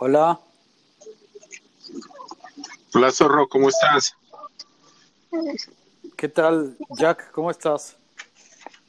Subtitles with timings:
[0.00, 0.38] Hola.
[2.94, 4.14] Hola Zorro, ¿cómo estás?
[6.16, 7.32] ¿Qué tal, Jack?
[7.32, 7.96] ¿Cómo estás?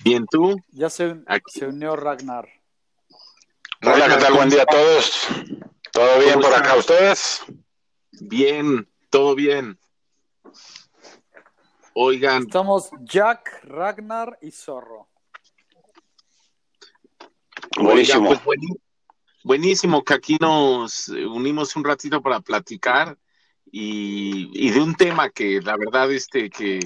[0.03, 0.61] Bien, ¿tú?
[0.71, 1.15] Ya se,
[1.47, 2.47] se unió Ragnar.
[3.81, 4.33] Hola, ¿qué tal?
[4.33, 5.27] Buen día a todos.
[5.91, 7.41] ¿Todo bien por acá ustedes?
[8.11, 9.79] Bien, todo bien.
[11.95, 12.43] Oigan.
[12.43, 15.07] Estamos Jack, Ragnar y Zorro.
[17.79, 18.27] Buenísimo.
[18.43, 18.59] Pues
[19.49, 23.17] buenísimo que aquí nos unimos un ratito para platicar
[23.71, 26.79] y, de un tema que la verdad este que,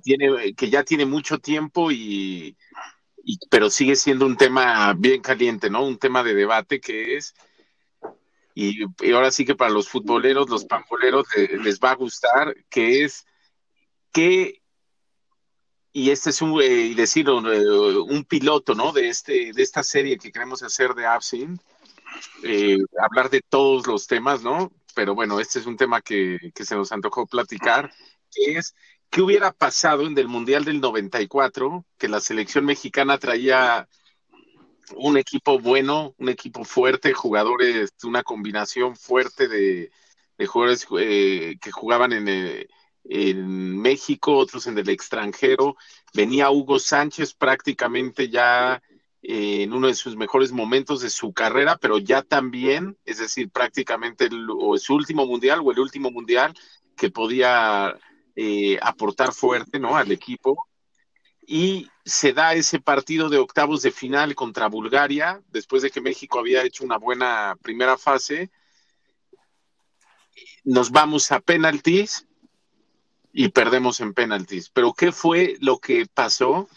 [0.00, 2.56] tiene que ya tiene mucho tiempo y,
[3.50, 5.84] pero sigue siendo un tema bien caliente, ¿no?
[5.84, 7.34] Un tema de debate que es
[8.54, 11.26] y, ahora sí que para los futboleros, los pamboleros
[11.64, 13.26] les va a gustar, que es
[14.12, 14.61] que
[15.92, 18.92] y este es un eh, decir un, eh, un, piloto, ¿no?
[18.92, 21.62] De este de esta serie que queremos hacer de Absinthe,
[22.42, 24.70] eh, hablar de todos los temas, ¿no?
[24.94, 27.90] pero bueno, este es un tema que, se nos antojó platicar,
[28.30, 28.74] que es
[29.10, 33.88] qué hubiera pasado en el Mundial del 94, que la selección mexicana traía
[34.96, 39.90] un equipo bueno, un equipo fuerte, jugadores, una combinación fuerte de,
[40.46, 42.28] jugadores eh, que jugaban en,
[43.04, 45.76] en México, otros en el extranjero.
[46.14, 48.82] Venía Hugo Sánchez prácticamente ya
[49.22, 54.28] en uno de sus mejores momentos de su carrera, pero ya también, es decir, prácticamente
[54.58, 56.54] o su último mundial o el último mundial
[56.96, 57.96] que podía
[58.34, 59.96] eh, aportar fuerte ¿no?
[59.96, 60.66] al equipo.
[61.46, 66.38] Y se da ese partido de octavos de final contra Bulgaria, después de que México
[66.38, 68.50] había hecho una buena primera fase.
[70.64, 72.26] Nos vamos a penaltis
[73.32, 74.70] y perdemos en penaltis.
[74.70, 76.68] Pero ¿qué fue lo que pasó?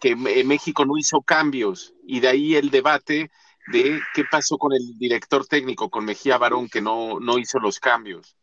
[0.00, 3.30] que México no hizo cambios y de ahí el debate
[3.70, 7.78] de qué pasó con el director técnico, con Mejía Barón, que no, no hizo los
[7.78, 8.36] cambios.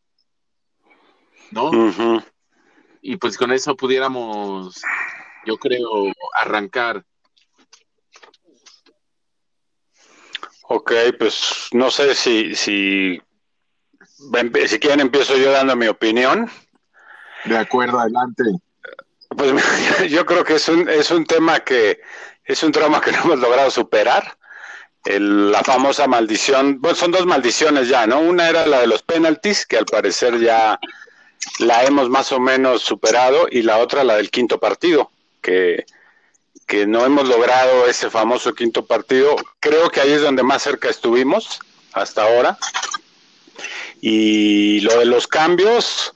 [1.52, 1.72] ¿No?
[3.02, 4.82] Y pues con eso pudiéramos,
[5.46, 7.04] yo creo, arrancar.
[10.70, 13.22] Ok, pues no sé si, si,
[14.68, 16.50] si quieren empiezo yo dando mi opinión.
[17.48, 18.44] De acuerdo, adelante.
[19.30, 19.54] Pues
[20.10, 22.02] yo creo que es un, es un tema que
[22.46, 24.38] es un trauma que no hemos logrado superar.
[25.06, 28.20] la famosa maldición, bueno, son dos maldiciones ya, ¿no?
[28.20, 30.80] Una era la de los penaltis, que al parecer ya
[31.60, 35.86] la hemos más o menos superado, y la otra la del quinto partido, que,
[36.66, 39.36] que no hemos logrado ese famoso quinto partido.
[39.60, 41.60] Creo que ahí es donde más cerca estuvimos
[41.94, 42.58] hasta ahora.
[44.02, 46.14] Y lo de los cambios,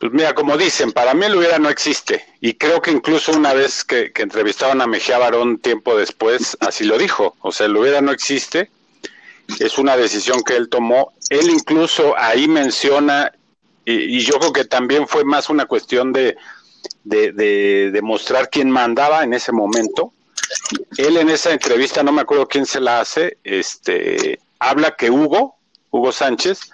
[0.00, 2.24] pues mira, como dicen, para mí el hubiera no existe.
[2.40, 6.96] Y creo que incluso una vez que, entrevistaron a Mejía Barón tiempo después, así lo
[6.96, 7.36] dijo.
[7.40, 8.70] O sea, el hubiera no existe.
[9.58, 11.12] Es una decisión que él tomó.
[11.28, 13.30] Él incluso ahí menciona,
[13.84, 16.34] y, yo creo que también fue más una cuestión de,
[17.04, 17.32] de,
[17.90, 20.14] de, mostrar quién mandaba en ese momento.
[20.96, 25.56] Él en esa entrevista, no me acuerdo quién se la hace, este, habla que Hugo,
[25.90, 26.70] Hugo Sánchez,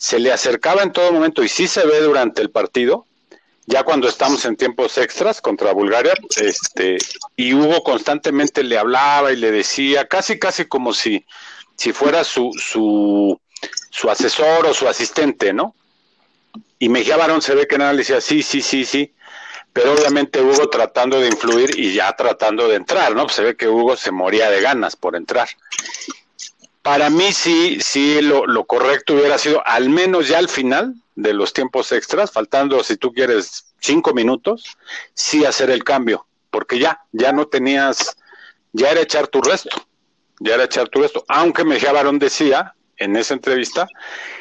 [0.00, 3.04] se le acercaba en todo momento y sí se ve durante el partido,
[3.66, 6.96] ya cuando estamos en tiempos extras contra Bulgaria, este,
[7.36, 11.26] y Hugo constantemente le hablaba y le decía, casi casi como si,
[11.76, 13.38] si fuera su, su,
[13.90, 15.74] su asesor o su asistente, ¿no?
[16.78, 19.12] Y Mejía Barón se ve que nada le decía, sí, sí, sí, sí,
[19.74, 23.28] pero obviamente Hugo tratando de influir y ya tratando de entrar, ¿no?
[23.28, 25.50] se ve que Hugo se moría de ganas por entrar.
[26.82, 31.52] Para mí sí, sí, lo, correcto hubiera sido al menos ya al final de los
[31.52, 34.78] tiempos extras, faltando, si tú quieres, cinco minutos,
[35.12, 38.16] sí hacer el cambio, porque ya, ya no tenías,
[38.72, 39.86] ya era echar tu resto,
[40.38, 41.22] ya era echar tu resto.
[41.28, 43.86] Aunque Mejía Barón decía en esa entrevista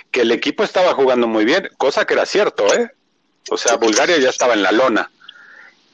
[0.10, 2.90] que el equipo estaba jugando muy bien, cosa que era cierto, ¿eh?
[3.50, 5.12] O sea, Bulgaria ya estaba en la lona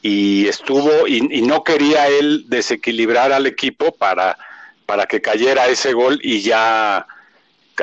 [0.04, 4.38] y estuvo, y, y no quería él desequilibrar al equipo para
[4.86, 7.08] para que cayera ese gol y ya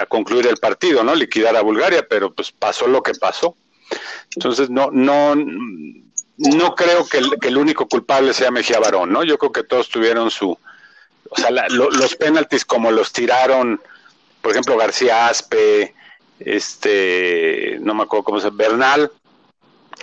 [0.00, 1.14] a concluir el partido, ¿no?
[1.14, 3.56] Liquidar a Bulgaria, pero pues pasó lo que pasó.
[4.34, 9.22] Entonces no, no, no creo que el, único culpable sea Mejía Barón, ¿no?
[9.22, 10.58] Yo creo que todos tuvieron su,
[11.28, 13.80] o sea, los penaltis como los tiraron,
[14.40, 15.94] por ejemplo, García Aspe,
[16.40, 19.10] este, no me acuerdo cómo se Bernal,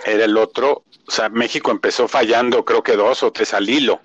[0.04, 4.00] era el otro, o sea, México empezó fallando creo que dos o tres al hilo,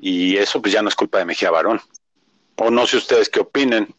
[0.00, 1.80] y eso pues ya no es culpa de Mejía Barón.
[2.62, 3.94] O no sé ustedes qué opinen.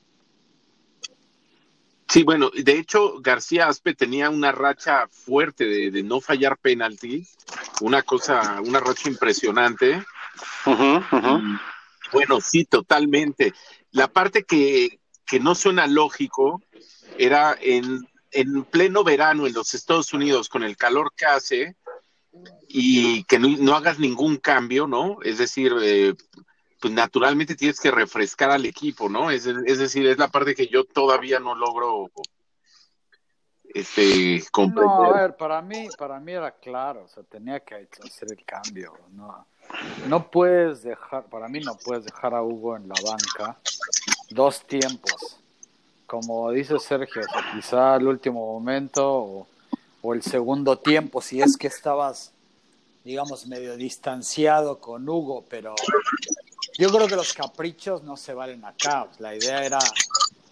[2.08, 7.26] Sí, bueno, de hecho, García Aspe tenía una racha fuerte de, no fallar penalti,
[7.80, 10.04] una cosa, una racha impresionante.
[12.12, 13.54] Bueno, sí, totalmente.
[13.92, 16.62] La parte que, que no suena lógico
[17.18, 21.76] era en, en pleno verano en los Estados Unidos, con el calor que hace,
[22.68, 25.18] y que no, hagas ningún cambio, ¿no?
[25.24, 26.14] Es decir, eh,
[26.82, 29.30] pues naturalmente tienes que refrescar al equipo, ¿no?
[29.30, 32.10] Es, es, decir, es la parte que yo todavía no logro
[33.74, 34.86] este comprender.
[34.86, 38.44] No, a ver, para mí, para mí era claro, o sea, tenía que hacer el
[38.44, 39.46] cambio, no,
[40.08, 43.58] no puedes dejar, para mí no puedes dejar a Hugo en la banca
[44.32, 45.38] dos tiempos,
[46.08, 47.22] como dice Sergio,
[47.54, 49.48] quizá el último momento o,
[50.02, 52.34] o el segundo tiempo, si es que estabas
[53.04, 55.76] digamos, medio distanciado con Hugo, pero
[56.82, 59.08] yo creo que los caprichos no se valen acá.
[59.20, 59.78] La idea era.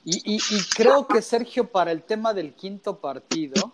[0.06, 0.40] Y, y,
[0.76, 3.74] creo que Sergio, para el tema del quinto partido,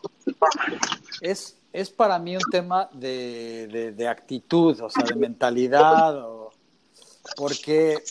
[1.20, 6.18] es, es para mí un tema de, de, actitud, o sea, de mentalidad,
[7.36, 8.02] porque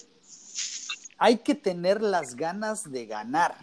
[1.16, 3.56] hay que tener las ganas de ganar.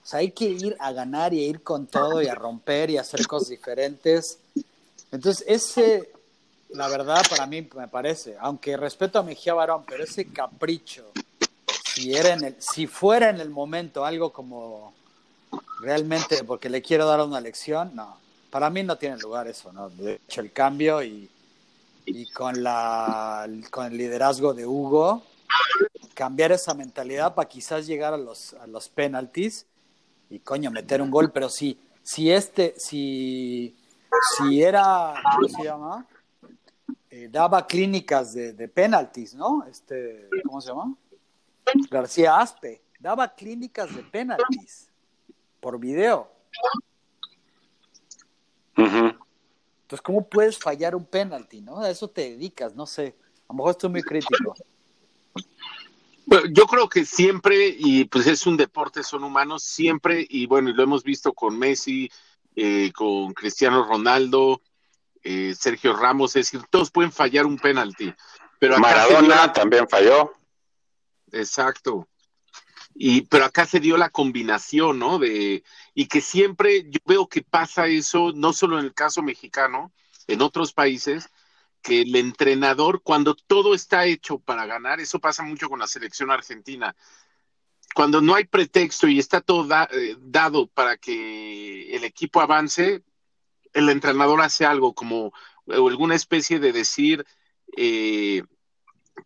[0.00, 2.90] O sea, hay que ir a ganar y a ir con todo y a romper
[2.90, 4.38] y a hacer cosas diferentes.
[5.10, 6.12] Entonces, ese,
[6.74, 11.10] la verdad, para mí me parece, aunque respeto a Mejía Barón, pero ese capricho,
[11.84, 14.94] si, era en el, si fuera en el momento algo como
[15.80, 18.16] realmente porque le quiero dar una lección, no,
[18.50, 19.90] para mí no tiene lugar eso, ¿no?
[19.90, 21.28] De hecho, el cambio y,
[22.06, 25.24] y con, la, con el liderazgo de Hugo,
[26.14, 29.66] cambiar esa mentalidad para quizás llegar a los, a los penalties
[30.28, 33.76] y coño, meter un gol, pero si, si este, si,
[34.36, 36.06] si era, ¿cómo se llama?
[37.10, 39.64] Eh, daba clínicas de, de penaltis, ¿no?
[39.64, 40.94] Este, ¿cómo se llama?
[41.90, 44.90] García Aspe, daba clínicas de penaltis
[45.58, 46.30] por video.
[48.76, 51.80] Entonces, ¿cómo puedes fallar un penalti, no?
[51.80, 53.16] A eso te dedicas, no sé.
[53.48, 54.54] A lo mejor estoy muy crítico.
[56.52, 60.74] yo creo que siempre, y pues es un deporte, son humanos, siempre, y bueno, y
[60.74, 62.08] lo hemos visto con Messi,
[62.54, 64.62] eh, con Cristiano Ronaldo,
[65.22, 68.12] eh, Sergio Ramos, es decir, todos pueden fallar un penalti.
[68.58, 70.32] Pero Maradona también falló.
[71.32, 72.08] Exacto.
[72.94, 75.18] Y, pero acá se dio la combinación, ¿no?
[75.18, 75.62] De,
[75.94, 79.92] y que siempre yo veo que pasa eso, no solo en el caso mexicano,
[80.26, 81.28] en otros países,
[81.82, 86.30] que el entrenador, cuando todo está hecho para ganar, eso pasa mucho con la selección
[86.30, 86.94] argentina,
[87.94, 93.02] cuando no hay pretexto y está todo eh, dado para que el equipo avance,
[93.72, 95.32] el entrenador hace algo como
[95.72, 97.24] alguna especie de decir,
[97.76, 98.42] eh,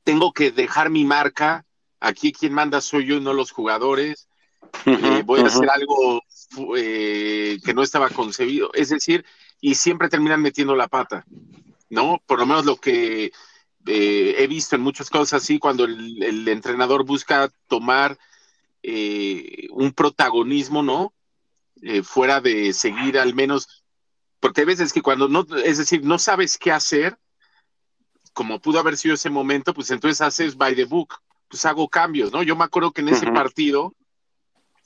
[0.02, 1.64] tengo que dejar mi marca,
[2.00, 4.28] aquí quien manda soy yo y no los jugadores,
[4.86, 6.22] eh, voy a hacer algo
[6.76, 9.24] eh, que no estaba concebido, es decir,
[9.60, 11.24] y siempre terminan metiendo la pata,
[11.88, 12.22] ¿no?
[12.26, 13.32] Por lo menos lo que
[13.86, 18.18] he visto en muchas cosas así, cuando el, el entrenador busca tomar
[18.82, 21.12] un protagonismo, ¿no?
[22.02, 23.83] fuera de seguir al menos
[24.44, 27.18] porque hay veces que cuando no, es decir, no sabes qué hacer,
[28.34, 31.14] como pudo haber sido ese momento, pues entonces haces by the book,
[31.48, 32.42] pues hago cambios, ¿no?
[32.42, 33.94] Yo me acuerdo que en ese partido,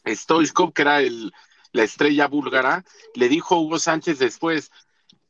[0.07, 1.33] Stoichkov, que era el,
[1.73, 2.85] la estrella búlgara,
[3.15, 4.71] le dijo a Hugo Sánchez después,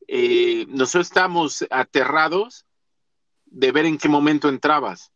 [0.07, 2.67] eh, nosotros estamos aterrados
[3.45, 5.11] de ver en qué momento entrabas.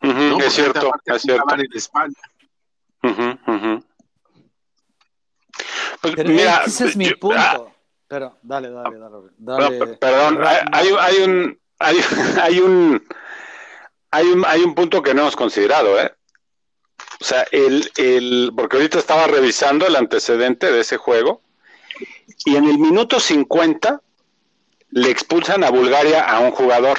[0.00, 1.54] Es cierto, es cierto.
[1.54, 2.14] En España.
[6.00, 7.36] Pues mira, ese es mi punto.
[7.38, 7.64] Ah,
[8.06, 8.96] pero dale, dale,
[9.36, 9.96] dale.
[9.96, 11.96] perdón, hay, hay, un hay,
[12.42, 13.06] hay un
[14.10, 16.12] hay un hay un punto que no hemos considerado, ¿eh?
[17.20, 21.42] O sea, el, el, porque ahorita estaba revisando el antecedente de ese juego
[22.44, 24.00] y en el minuto 50
[24.90, 26.98] le expulsan a Bulgaria a un jugador,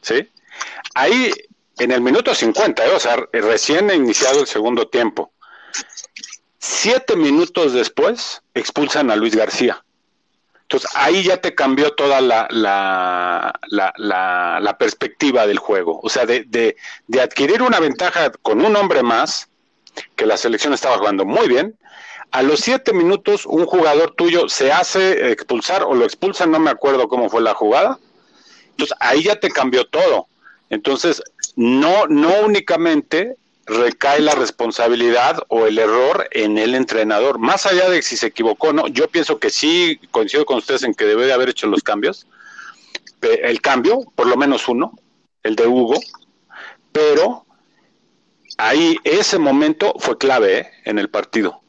[0.00, 0.28] ¿sí?
[0.94, 1.30] Ahí,
[1.78, 2.94] en el minuto 50, ¿eh?
[2.94, 5.32] o sea, recién iniciado el segundo tiempo.
[6.68, 9.84] Siete minutos después expulsan a Luis García.
[10.62, 16.00] Entonces ahí ya te cambió toda la, la, la, perspectiva del juego.
[16.02, 19.48] O sea, de, de, de, adquirir una ventaja con un hombre más,
[20.16, 21.78] que la selección estaba jugando muy bien,
[22.32, 26.70] a los siete minutos un jugador tuyo se hace expulsar o lo expulsan, no me
[26.70, 28.00] acuerdo cómo fue la jugada.
[28.70, 30.26] Entonces ahí ya te cambió todo.
[30.68, 31.22] Entonces,
[31.54, 37.38] no, no únicamente recae la responsabilidad o el error en el entrenador.
[37.38, 40.94] Más allá de si se equivocó, no, yo pienso que sí coincido con ustedes en
[40.94, 42.26] que debe de haber hecho los cambios.
[43.20, 44.92] El cambio, por lo menos uno,
[45.42, 45.98] el de Hugo,
[46.92, 47.44] pero
[48.56, 50.70] ahí ese momento fue clave ¿eh?
[50.84, 51.60] en el partido,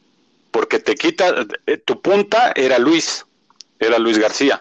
[0.52, 3.26] porque te quita, eh, tu punta era Luis,
[3.80, 4.60] era Luis García.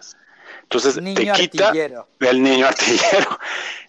[0.69, 1.71] Entonces te quita
[2.19, 3.39] el niño artillero.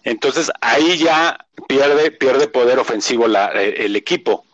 [0.05, 4.45] Entonces ahí ya pierde, pierde poder ofensivo la, eh, el equipo.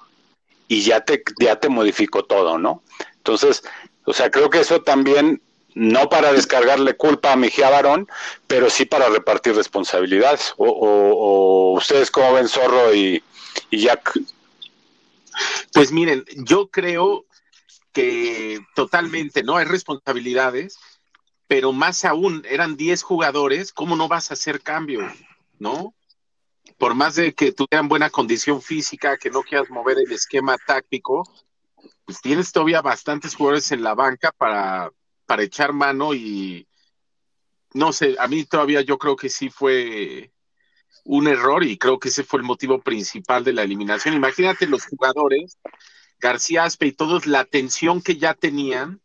[0.67, 2.81] y ya te, ya te modificó todo, ¿no?
[3.17, 3.63] Entonces,
[4.05, 5.41] o sea, creo que eso también,
[5.75, 8.07] no para descargarle culpa a Mejía Barón,
[8.47, 10.53] pero sí para repartir responsabilidades.
[10.57, 13.21] O, ustedes cómo ven Zorro y,
[13.69, 14.19] y Jack.
[15.73, 17.25] Pues miren, yo creo
[17.91, 19.57] que totalmente, ¿no?
[19.57, 20.77] Hay responsabilidades,
[21.47, 25.01] pero más aún, eran 10 jugadores, ¿cómo no vas a hacer cambio?
[25.59, 25.93] ¿No?
[26.77, 31.23] Por más de que tengas buena condición física, que no quieras mover el esquema táctico,
[32.05, 34.91] pues tienes todavía bastantes jugadores en la banca para,
[35.25, 36.67] para echar mano y
[37.73, 40.31] no sé, a mí todavía yo creo que sí fue
[41.03, 44.15] un error y creo que ese fue el motivo principal de la eliminación.
[44.15, 45.59] Imagínate los jugadores,
[46.19, 49.01] García Aspe y todos, la tensión que ya tenían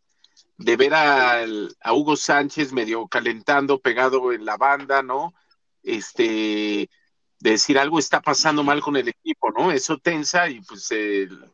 [0.61, 1.45] de ver a,
[1.93, 5.35] Hugo Sánchez medio calentando, pegado en la banda, ¿no?
[5.83, 6.91] Este,
[7.39, 9.73] de decir algo está pasando mal con el equipo, ¿no?
[9.73, 11.51] Eso tensa y pues el,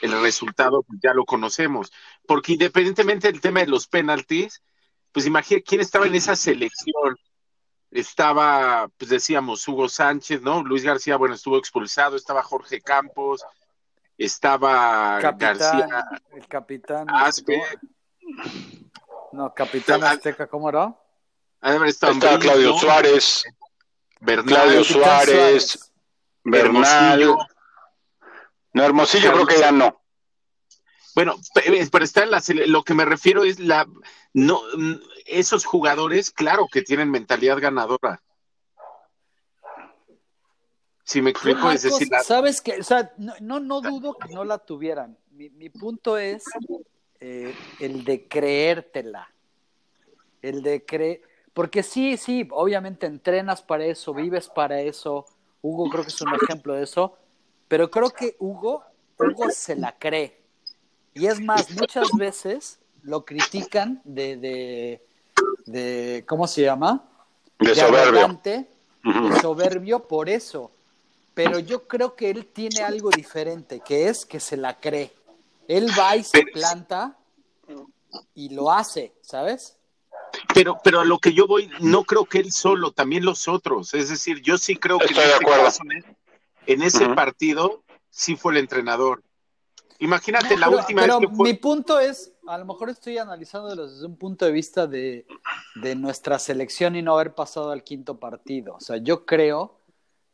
[0.00, 1.92] resultado pues, ya lo conocemos.
[2.26, 4.60] Porque independientemente del tema de los penaltis,
[5.12, 7.16] pues imagina quién estaba en esa selección.
[7.92, 10.64] Estaba, pues decíamos, Hugo Sánchez, ¿no?
[10.64, 13.44] Luis García, bueno, estuvo expulsado, estaba Jorge Campos,
[14.18, 15.86] estaba García.
[16.32, 17.06] El capitán.
[17.08, 17.62] Aspe,
[19.32, 20.94] no, Capitán Azteca, ¿cómo era?
[21.86, 23.44] Está Claudio Suárez,
[24.20, 25.92] Claudio Suárez,
[26.42, 27.36] Bernal.
[28.74, 30.00] No, Hermosillo creo que ya no.
[31.14, 33.86] Bueno, pero está en la lo que me refiero es la
[34.32, 34.62] no
[35.26, 38.22] esos jugadores, claro que tienen mentalidad ganadora.
[41.04, 44.58] Si me explico, es decir, sabes que, o sea, no, no, dudo que no la
[44.58, 45.18] tuvieran.
[45.30, 46.44] Mi, mi punto es
[47.24, 49.30] eh, el de creértela,
[50.42, 51.22] el de creer,
[51.54, 55.24] porque sí, sí, obviamente entrenas para eso, vives para eso,
[55.60, 57.16] Hugo creo que es un ejemplo de eso,
[57.68, 58.82] pero creo que Hugo,
[59.16, 60.42] Hugo se la cree.
[61.14, 65.06] Y es más, muchas veces lo critican de, de,
[65.66, 67.08] de ¿cómo se llama?
[67.60, 68.40] De, soberbio.
[68.42, 70.72] de soberbio por eso.
[71.34, 75.12] Pero yo creo que él tiene algo diferente, que es que se la cree.
[75.68, 77.18] Él va y se planta
[78.34, 79.78] y lo hace, ¿sabes?
[80.54, 83.94] Pero, pero a lo que yo voy, no creo que él solo, también los otros.
[83.94, 85.06] Es decir, yo sí creo que
[86.66, 89.22] en, ese partido sí fue el entrenador.
[89.98, 91.52] Imagínate la última vez que fue...
[91.52, 95.26] mi punto es, a lo mejor estoy analizando desde un punto de vista de,
[95.76, 98.74] de nuestra selección y no haber pasado al quinto partido.
[98.74, 99.78] O sea, yo creo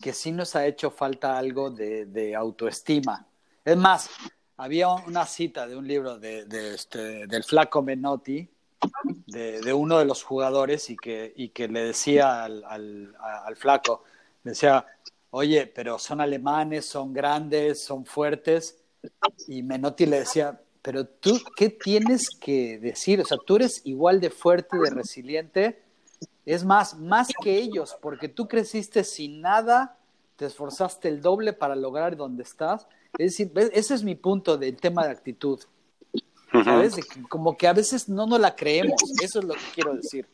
[0.00, 3.26] que sí nos ha hecho falta algo de, de autoestima.
[3.64, 4.08] Es más,
[4.59, 8.49] había una cita de un libro de, este, del flaco Menotti,
[9.27, 14.03] de, uno de los jugadores, y que, y que le decía al, al, flaco,
[14.43, 14.85] decía,
[15.31, 18.83] oye, pero son alemanes, son grandes, son fuertes,
[19.47, 23.21] y Menotti le decía, pero tú, ¿qué tienes que decir?
[23.21, 25.83] O sea, tú eres igual de fuerte, de resiliente,
[26.45, 29.99] es más, más que ellos, porque tú creciste sin nada,
[30.35, 32.88] te esforzaste el doble para lograr donde estás,
[33.19, 35.61] es decir, ese es mi punto del tema de actitud.
[36.65, 36.97] ¿Sabes?
[37.29, 39.03] Como que a veces no nos la creemos.
[39.21, 40.27] Eso es lo que quiero decir.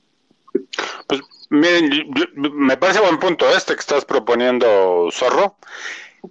[1.09, 5.57] Pues miren, me parece buen punto este que estás proponiendo, Zorro.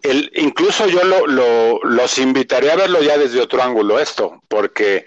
[0.01, 5.05] El, incluso yo lo, los invitaría a verlo ya desde otro ángulo esto, porque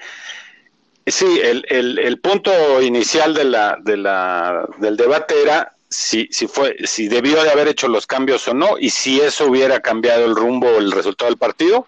[1.07, 6.47] sí, el, el, el punto inicial de la, de la, del debate era si, si,
[6.47, 10.25] fue, si debió de haber hecho los cambios o no, y si eso hubiera cambiado
[10.25, 11.87] el rumbo o el resultado del partido,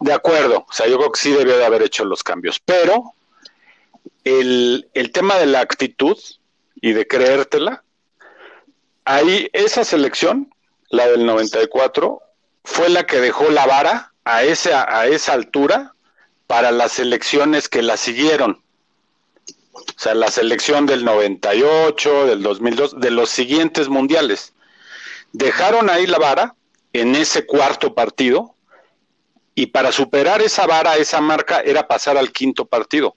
[0.00, 3.14] de acuerdo, o sea, yo creo que sí debió de haber hecho los cambios, pero
[4.24, 6.16] el, el tema de la actitud
[6.80, 7.84] y de creértela,
[9.04, 10.52] ahí esa selección,
[10.88, 12.20] la del 94,
[12.64, 15.94] fue la que dejó la vara a esa, a esa altura
[16.46, 18.62] para las elecciones que la siguieron.
[19.72, 24.54] O sea, la selección del 98, del 2002, de los siguientes mundiales.
[25.32, 26.54] Dejaron ahí la vara
[26.92, 28.54] en ese cuarto partido
[29.54, 33.16] y para superar esa vara, esa marca, era pasar al quinto partido.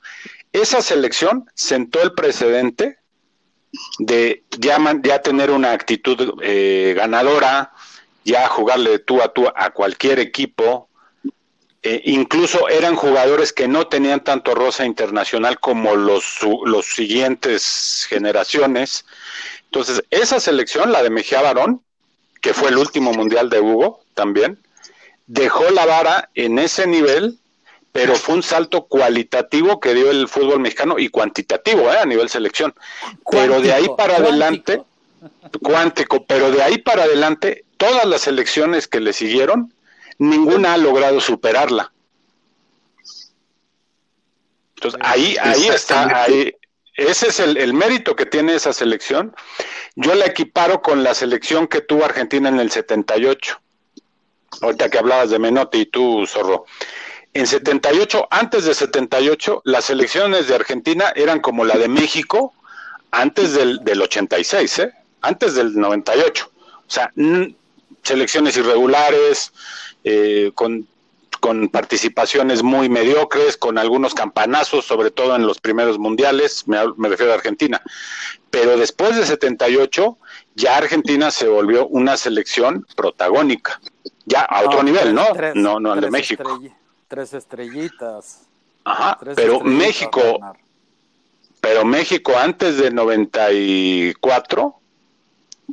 [0.51, 2.98] Esa selección sentó el precedente
[3.98, 7.72] de ya, ya tener una actitud eh, ganadora,
[8.24, 10.89] ya jugarle tú a tú a cualquier equipo,
[11.85, 19.05] eh, incluso eran jugadores que no tenían tanto rosa internacional como los, los siguientes generaciones.
[19.65, 21.81] Entonces, esa selección, la de Mejía Barón,
[22.39, 24.59] que fue el último mundial de Hugo también,
[25.27, 27.37] dejó la vara en ese nivel,
[27.91, 31.97] pero fue un salto cualitativo que dio el fútbol mexicano y cuantitativo ¿eh?
[31.97, 32.73] a nivel selección.
[33.29, 34.81] pero de ahí para adelante,
[35.61, 39.72] cuántico, pero de ahí para adelante, todas las selecciones que le siguieron
[40.17, 41.91] ninguna ha logrado superarla.
[44.75, 46.53] Entonces, ahí, ahí está, ahí,
[46.96, 49.36] ese es el, mérito que tiene esa selección.
[49.96, 53.60] Yo la equiparo con la selección que tuvo Argentina en el 78.
[54.62, 56.65] Ahorita que hablabas de Menotti y tú, Zorro.
[57.34, 62.53] En 78, antes de 78, las selecciones de Argentina eran como la de México
[63.10, 64.93] antes del, del 86, ¿eh?
[65.22, 66.51] antes del 98.
[66.55, 67.12] O sea,
[68.03, 69.51] selecciones irregulares,
[70.03, 70.88] eh, con
[71.43, 76.77] con participaciones muy mediocres, con algunos campanazos, sobre todo en los primeros mundiales, me,
[77.10, 77.81] refiero a Argentina.
[78.50, 80.17] Pero después de 78,
[80.55, 83.81] ya Argentina se volvió una selección protagónica,
[84.24, 85.25] ya a otro nivel, ¿no?
[85.53, 86.62] no, no al de México.
[87.10, 88.43] tres estrellitas.
[88.86, 90.55] Ajá, pero México,
[91.60, 94.75] pero México antes de 94,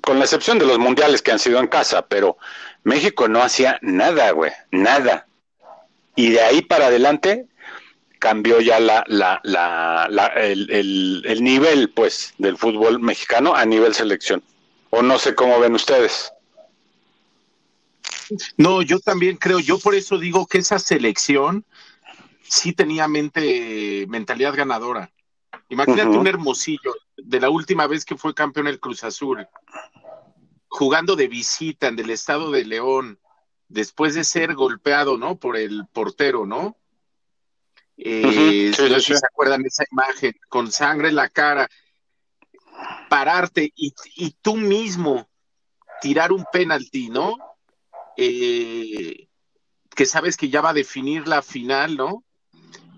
[0.03, 2.39] con la excepción de los mundiales que han sido en casa, pero
[2.85, 5.27] México no hacía nada, güey, nada
[6.21, 7.47] y de ahí para adelante
[8.19, 14.43] cambió ya la, la, la, el, el, nivel pues del fútbol mexicano a nivel selección.
[14.91, 16.31] O no sé cómo ven ustedes.
[18.59, 21.65] No, yo también creo, yo por eso digo que esa selección
[22.43, 25.11] sí tenía mente, mentalidad ganadora.
[25.71, 29.47] Imagínate un hermosillo de la última vez que fue campeón el Cruz Azul,
[30.71, 33.21] jugando de visita en el estado de León,
[33.69, 35.37] después de ser golpeado, ¿no?
[35.37, 36.77] Por el portero, ¿no?
[37.99, 41.69] Eh, no sé si se acuerdan de esa imagen, con sangre en la cara,
[43.11, 43.93] pararte y,
[44.41, 45.29] tú mismo
[46.01, 47.37] tirar un penalti, ¿no?
[48.17, 49.29] Eh,
[49.95, 52.25] que sabes que ya va a definir la final, ¿no?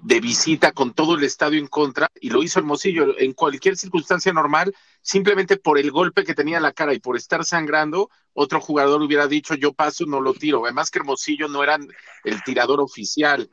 [0.05, 3.17] De visita con todo el estadio en contra, y lo hizo Hermosillo.
[3.19, 7.17] En cualquier circunstancia normal, simplemente por el golpe que tenía en la cara y por
[7.17, 10.65] estar sangrando, otro jugador hubiera dicho yo paso, no lo tiro.
[10.65, 11.79] Además que Hermosillo no era
[12.25, 13.49] el tirador oficial.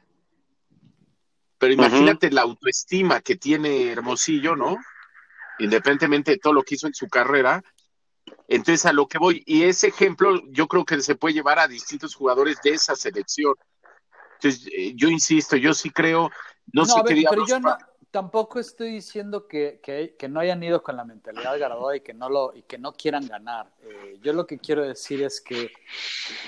[1.60, 4.78] Pero imagínate la autoestima que tiene Hermosillo, ¿no?
[5.60, 7.64] Independientemente de todo lo que hizo en su carrera.
[8.48, 11.68] Entonces, a lo que voy, y ese ejemplo yo creo que se puede llevar a
[11.68, 13.54] distintos jugadores de esa selección.
[14.42, 16.32] Entonces, eh, yo insisto, yo sí creo,
[16.72, 17.78] no, sé qué pero yo no,
[18.10, 19.82] tampoco estoy diciendo que,
[20.30, 23.28] no hayan ido con la mentalidad ganadora y que no lo y que no quieran
[23.28, 23.70] ganar.
[23.84, 25.72] Eh, yo lo que quiero decir es que,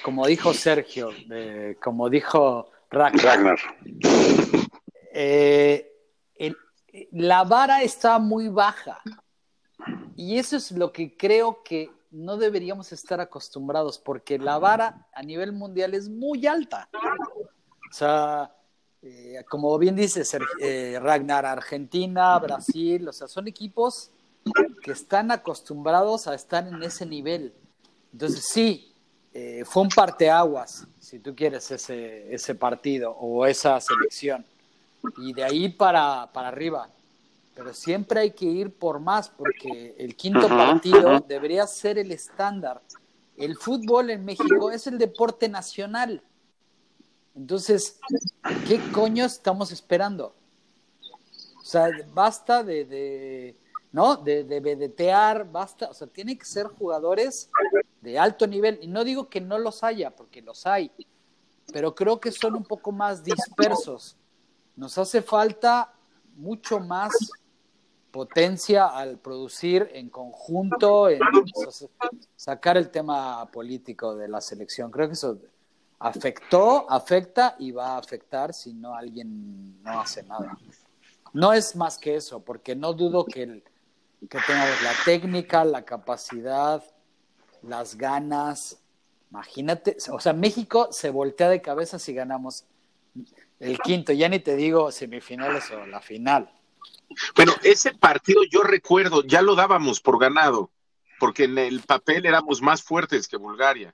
[0.03, 1.09] como dijo Sergio,
[1.83, 3.59] como dijo Ragnar,
[5.13, 5.91] eh,
[7.11, 9.01] la vara está muy baja
[10.15, 15.23] y eso es lo que creo que no deberíamos estar acostumbrados porque la vara a
[15.23, 16.89] nivel mundial es muy alta.
[17.91, 18.49] O sea,
[19.01, 20.23] eh, como bien dice
[20.61, 24.11] eh, Ragnar, Argentina, Brasil, o sea, son equipos
[24.81, 27.53] que están acostumbrados a estar en ese nivel.
[28.13, 28.93] Entonces, sí,
[29.33, 34.45] eh, fue un parteaguas, si tú quieres, ese, ese partido o esa selección.
[35.17, 36.89] Y de ahí para, para arriba.
[37.53, 42.81] Pero siempre hay que ir por más, porque el quinto partido debería ser el estándar.
[43.35, 46.23] El fútbol en México es el deporte nacional.
[47.35, 47.99] Entonces,
[48.67, 50.35] ¿qué coño estamos esperando?
[51.59, 53.57] O sea, basta de, de
[53.91, 54.15] ¿no?
[54.15, 57.49] De, de vedetear, basta, o sea, tiene que ser jugadores
[58.01, 58.79] de alto nivel.
[58.81, 60.91] Y no digo que no los haya, porque los hay,
[61.71, 64.17] pero creo que son un poco más dispersos.
[64.75, 65.93] Nos hace falta
[66.35, 67.11] mucho más
[68.11, 71.19] potencia al producir en conjunto, en
[72.35, 74.91] sacar el tema político de la selección.
[74.91, 75.37] Creo que eso
[76.01, 80.57] afectó, afecta y va a afectar si no alguien no hace nada.
[81.33, 83.63] No es más que eso, porque no dudo que, el,
[84.27, 86.83] que tengamos la técnica, la capacidad,
[87.61, 88.81] las ganas.
[89.29, 92.65] Imagínate, o sea, México se voltea de cabeza si ganamos
[93.59, 96.51] el quinto, ya ni te digo semifinales o la final.
[97.35, 100.71] Bueno, ese partido yo recuerdo, ya lo dábamos por ganado,
[101.19, 103.93] porque en el papel éramos más fuertes que Bulgaria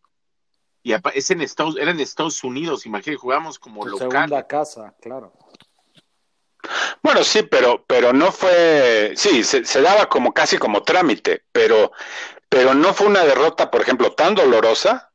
[0.84, 4.10] y es en Estados, era en Estados Unidos, imagínate, jugamos como tu local.
[4.12, 5.34] Segunda casa, claro.
[7.02, 11.92] Bueno, sí, pero, pero no fue, sí, se, daba como casi como trámite, pero,
[12.50, 15.12] pero no fue una derrota, por ejemplo, tan dolorosa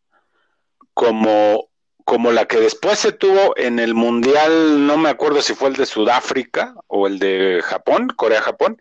[0.94, 1.68] como,
[2.04, 5.76] como la que después se tuvo en el Mundial, no me acuerdo si fue el
[5.76, 8.80] de Sudáfrica o el de Japón, Corea-Japón,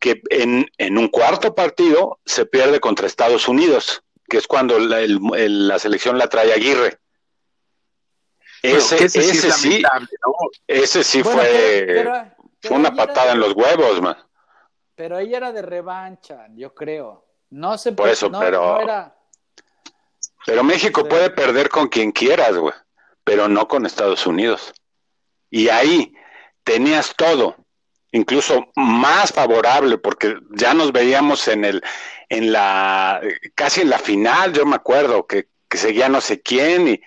[0.00, 5.78] que en, en un cuarto partido se pierde contra Estados Unidos que es cuando la,
[5.78, 6.98] selección la trae Aguirre.
[8.62, 9.82] Ese, ese, sí,
[10.66, 12.04] ese sí fue,
[12.70, 14.16] una patada en los huevos, man.
[14.96, 17.24] Pero ella era de revancha, yo creo.
[17.50, 18.78] No sé por eso, pero
[20.44, 22.74] Pero México puede perder con quien quieras, güey,
[23.24, 24.74] pero no con Estados Unidos.
[25.50, 26.12] Y ahí
[26.64, 27.56] tenías todo,
[28.10, 31.82] incluso más favorable, porque ya nos veíamos en el,
[32.28, 33.20] en la,
[33.54, 37.00] casi en la final, yo me acuerdo, que, seguía no sé quién, y,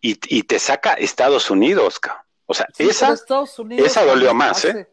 [0.00, 2.00] y, te saca Estados Unidos,
[2.46, 3.14] o sea, esa,
[3.76, 4.88] esa dolió más, ¿eh?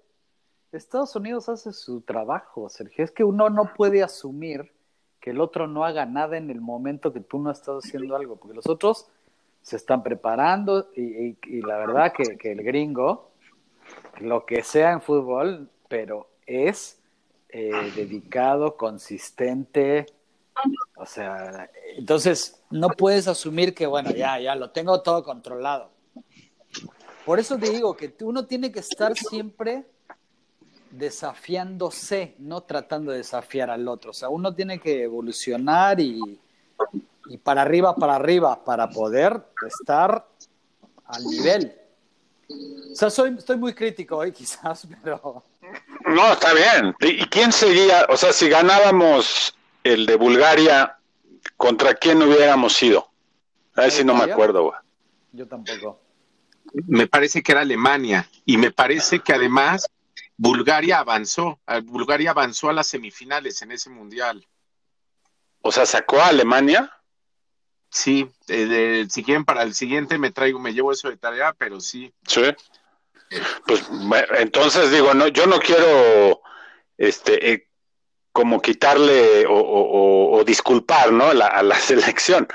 [0.76, 3.06] Estados Unidos hace su trabajo, Sergio.
[3.06, 4.74] Es que uno no puede asumir
[5.20, 8.36] que el otro no haga nada en el momento que tú no estás haciendo algo,
[8.36, 9.08] porque los otros
[9.62, 13.32] se están preparando y, la verdad que, el gringo,
[14.20, 17.02] lo que sea en fútbol, pero es
[17.58, 20.08] eh, dedicado, consistente,
[20.98, 25.90] o sea, entonces no puedes asumir que, bueno, ya, ya lo tengo todo controlado.
[27.26, 29.86] Por eso te digo que uno tiene que estar siempre
[30.92, 34.12] desafiándose, no tratando de desafiar al otro.
[34.12, 36.20] O sea, uno tiene que evolucionar y,
[37.30, 40.28] y para arriba, para arriba, para poder estar
[41.06, 41.74] al nivel.
[42.92, 45.42] O sea, soy, estoy muy crítico hoy, quizás, pero.
[46.16, 46.96] No, está bien.
[47.02, 48.06] ¿Y quién seguía?
[48.08, 50.98] O sea, si ganábamos el de Bulgaria,
[51.58, 53.10] ¿contra quién hubiéramos ido?
[53.76, 54.80] A ver si no me acuerdo, güey.
[55.34, 56.02] Yo tampoco.
[56.88, 58.30] Me parece que era Alemania.
[58.46, 59.90] Y me parece que además
[60.38, 64.48] Bulgaria avanzó, Bulgaria avanzó a las semifinales en ese mundial.
[65.62, 66.90] O sea, sacó a Alemania.
[67.90, 71.82] Sí, eh, si quieren para el siguiente me traigo, me llevo eso de tarea, pero
[71.82, 72.14] sí.
[72.26, 72.44] Sí.
[73.66, 73.84] Pues
[74.38, 76.42] entonces digo, no, yo no quiero,
[76.98, 77.70] este, eh,
[78.32, 81.26] como quitarle o, disculpar, ¿no?
[81.26, 82.48] a la selección,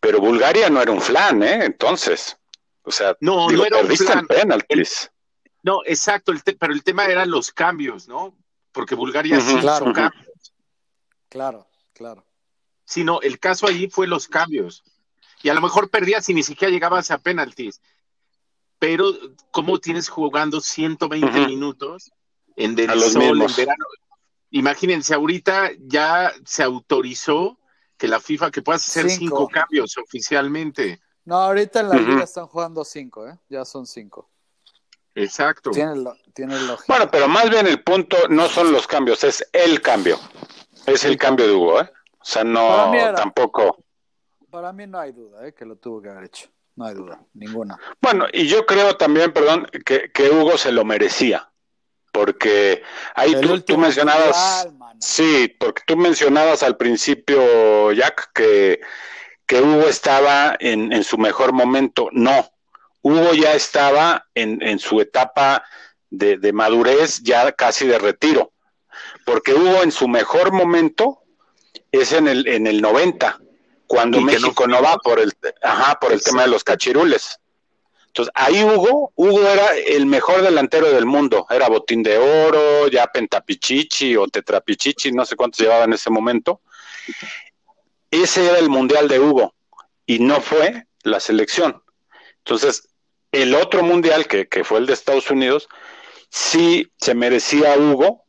[0.00, 1.64] pero Bulgaria no era un flan, ¿eh?
[1.64, 2.36] Entonces,
[2.82, 4.26] o sea, no, no era un flan.
[4.26, 5.10] penaltis.
[5.62, 8.36] No, exacto, pero el tema eran los cambios, ¿no?
[8.70, 9.86] Porque Bulgaria sí claro.
[9.86, 10.52] hizo cambios.
[11.30, 12.26] Claro, claro.
[12.84, 14.84] Sí, no, el caso ahí fue los cambios.
[15.42, 17.80] Y a lo mejor perdías y ni siquiera llegabas a penaltis.
[18.84, 19.14] Pero,
[19.50, 22.12] ¿cómo tienes jugando 120 minutos
[22.54, 23.84] en del sol, en verano?
[24.50, 27.58] Imagínense, ahorita ya se autorizó
[27.96, 31.00] que la FIFA que puedas hacer cinco, cambios oficialmente.
[31.24, 33.38] No, ahorita en la liga están jugando cinco, ¿eh?
[33.48, 34.28] Ya son cinco.
[35.14, 35.70] Exacto.
[35.70, 36.84] Tiene, lógica.
[36.86, 40.18] Bueno, pero más bien el punto no son los cambios, es el cambio.
[40.84, 41.90] Es el cambio de Hugo, ¿eh?
[42.20, 43.82] O sea, no tampoco.
[44.50, 45.54] Para mí no hay duda, ¿eh?
[45.54, 46.53] Que lo tuvo que haber hecho.
[46.76, 47.78] No hay duda, ninguna.
[48.00, 51.50] Bueno, y yo creo también, perdón, que, que Hugo se lo merecía.
[52.12, 52.82] Porque
[53.16, 53.34] ahí
[53.66, 54.68] tú, mencionabas.
[55.00, 58.80] sí, porque tú mencionabas al principio, Jack, que,
[59.46, 62.08] que Hugo estaba en, en su mejor momento.
[62.12, 62.48] No,
[63.04, 65.62] Hugo ya estaba en, su etapa
[66.08, 68.52] de, madurez, ya casi de retiro,
[69.26, 71.22] porque Hugo en su mejor momento
[71.92, 73.40] es en el, en el 90,
[73.86, 77.38] cuando México no, va por el, ajá, por el tema de los cachirules.
[78.06, 83.08] Entonces, ahí Hugo, Hugo era el mejor delantero del mundo, era botín de oro, ya
[83.08, 86.60] pentapichichi o tetrapichichi, no sé cuántos llevaba en ese momento.
[88.12, 89.54] Ese era el mundial de Hugo
[90.06, 91.82] y no fue la selección.
[92.38, 92.88] Entonces,
[93.32, 95.68] el otro mundial, que, fue el de Estados Unidos,
[96.28, 98.24] sí se merecía Hugo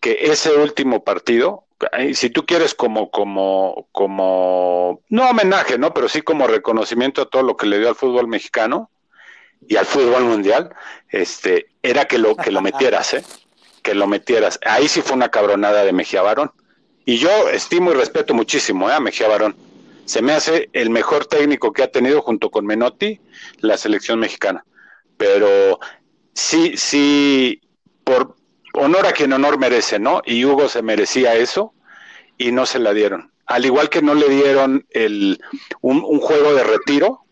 [0.00, 1.66] que ese último partido,
[2.14, 5.94] si tú quieres como, como, como, no homenaje, ¿no?
[5.94, 8.90] Pero sí como reconocimiento a todo lo que le dio al fútbol mexicano
[9.66, 10.74] y al fútbol mundial,
[11.08, 13.24] este, era que lo, que lo metieras, ¿eh?
[13.82, 14.58] Que lo metieras.
[14.64, 16.52] Ahí sí fue una cabronada de Mejía Barón.
[17.04, 18.94] Y yo estimo y respeto muchísimo ¿eh?
[18.94, 19.56] a Mejía Barón
[20.10, 23.20] se me hace el mejor técnico que ha tenido junto con Menotti
[23.60, 24.64] la selección mexicana.
[25.16, 25.78] Pero
[26.34, 27.60] sí, sí,
[28.02, 28.34] por
[28.74, 30.22] honor a quien honor merece, ¿no?
[30.24, 31.74] Y Hugo se merecía eso
[32.38, 33.32] y no se la dieron.
[33.46, 35.40] Al igual que no le dieron el,
[35.80, 37.24] un, juego de retiro,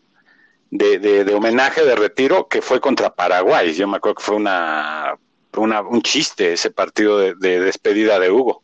[0.69, 3.73] de, de, homenaje de retiro, que fue contra Paraguay.
[3.73, 5.15] Yo me acuerdo que fue una,
[5.55, 8.63] una un chiste ese partido de, de despedida de Hugo.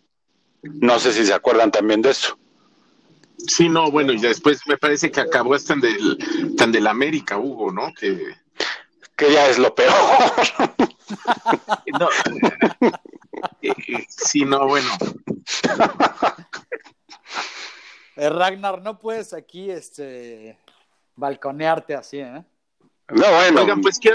[0.63, 2.37] No sé si se acuerdan también de eso.
[3.37, 6.17] Sí, no, bueno, y después me parece que acabó tan del,
[6.57, 7.93] tan del América, Hugo, ¿no?
[7.93, 8.35] Que,
[9.15, 9.93] que ya es lo peor.
[11.99, 12.09] no,
[13.61, 14.89] eh, eh, sí, no, bueno.
[18.17, 20.57] Eh, Ragnar, no puedes aquí este
[21.15, 22.45] balconearte así, ¿eh?
[23.09, 23.61] No, bueno.
[23.61, 24.11] Oigan, pues, ¿qué,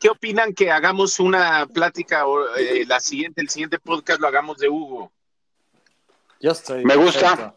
[0.00, 2.44] qué, opinan que hagamos una plática, o,
[2.86, 5.12] la siguiente, el siguiente podcast lo hagamos de Hugo?
[6.40, 6.84] Yo estoy.
[6.84, 7.54] Me gusta.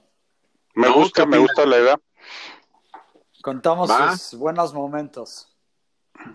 [0.76, 2.00] Me gusta, me gusta la idea.
[3.42, 5.48] Contamos sus buenos momentos.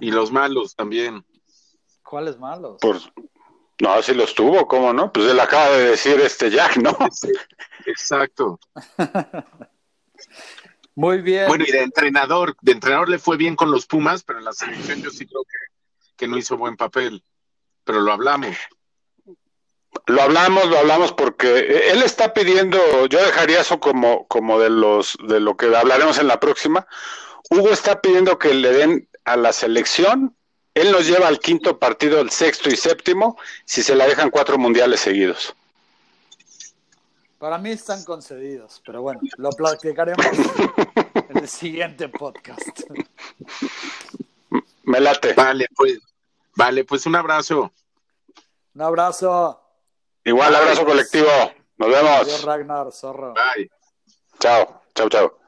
[0.00, 1.24] Y los malos también.
[2.12, 2.76] ¿Cuáles malos?
[2.78, 3.10] Pues,
[3.80, 5.10] no, si los tuvo, ¿cómo no?
[5.10, 6.94] Pues él acaba de decir este Jack, ¿no?
[7.86, 8.60] exacto.
[10.94, 11.48] Muy bien.
[11.48, 14.52] Bueno, y de entrenador, de entrenador le fue bien con los Pumas, pero en la
[14.52, 15.56] selección yo sí creo que,
[16.14, 17.24] que no hizo buen papel.
[17.82, 18.58] Pero lo hablamos.
[20.04, 25.16] Lo hablamos, lo hablamos porque él está pidiendo, yo dejaría eso como, como de los,
[25.26, 26.86] de lo que hablaremos en la próxima.
[27.48, 30.36] Hugo está pidiendo que le den a la selección,
[30.74, 34.58] él nos lleva al quinto partido, el sexto y séptimo, si se la dejan cuatro
[34.58, 35.54] mundiales seguidos.
[37.38, 40.24] Para mí están concedidos, pero bueno, lo platicaremos
[41.28, 42.82] en el siguiente podcast.
[44.84, 45.34] Me late.
[45.34, 45.98] Vale, pues,
[46.54, 47.72] vale, pues un abrazo.
[48.74, 49.60] Un abrazo.
[50.24, 51.28] Igual, abrazo colectivo.
[51.78, 52.20] Nos vemos.
[52.20, 53.34] Adiós, Ragnar, zorro.
[53.34, 53.70] Bye.
[54.38, 55.41] Chao, chao, chao.